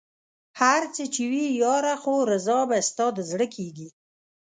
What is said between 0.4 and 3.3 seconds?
هر څه چې وي ياره خو رضا به ستا د